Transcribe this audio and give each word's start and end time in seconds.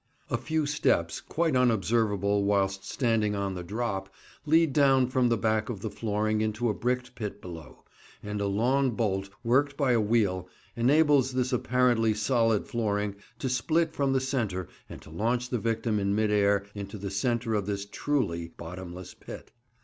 A 0.31 0.37
few 0.39 0.65
steps, 0.65 1.21
quite 1.21 1.55
unobservable 1.55 2.43
whilst 2.43 2.89
standing 2.89 3.35
on 3.35 3.53
the 3.53 3.61
"drop," 3.63 4.09
lead 4.47 4.73
down 4.73 5.05
from 5.05 5.29
the 5.29 5.37
back 5.37 5.69
of 5.69 5.81
the 5.81 5.91
flooring 5.91 6.41
into 6.41 6.69
a 6.69 6.73
bricked 6.73 7.13
pit 7.13 7.39
below, 7.39 7.83
and 8.23 8.41
a 8.41 8.47
long 8.47 8.89
bolt, 8.95 9.29
worked 9.43 9.77
by 9.77 9.91
a 9.91 10.01
wheel, 10.01 10.49
enables 10.75 11.33
this 11.33 11.53
apparently 11.53 12.15
solid 12.15 12.67
flooring 12.67 13.15
to 13.37 13.47
split 13.47 13.93
from 13.93 14.11
the 14.11 14.19
centre 14.19 14.67
and 14.89 15.03
to 15.03 15.11
launch 15.11 15.49
the 15.51 15.59
victim 15.59 15.99
in 15.99 16.15
mid 16.15 16.31
air 16.31 16.65
into 16.73 16.97
the 16.97 17.11
centre 17.11 17.53
of 17.53 17.67
this 17.67 17.85
truly 17.85 18.47
"bottomless 18.57 19.13
pit." 19.13 19.51